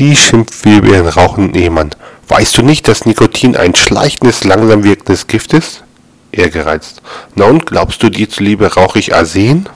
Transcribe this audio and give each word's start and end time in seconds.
Sie 0.00 0.16
schimpft 0.16 0.64
wie 0.64 0.78
über 0.78 0.94
ihren 0.94 1.08
rauchenden 1.08 1.54
Ehemann. 1.60 1.90
Weißt 2.26 2.56
du 2.56 2.62
nicht, 2.62 2.88
dass 2.88 3.04
Nikotin 3.04 3.54
ein 3.54 3.74
schleichendes, 3.74 4.44
langsam 4.44 4.82
wirkendes 4.82 5.26
Gift 5.26 5.52
ist? 5.52 5.84
Er 6.32 6.48
gereizt. 6.48 7.02
Na 7.34 7.44
und, 7.44 7.66
glaubst 7.66 8.02
du, 8.02 8.08
dir 8.08 8.26
zuliebe 8.26 8.72
rauche 8.72 8.98
ich 8.98 9.14
Arsen? 9.14 9.68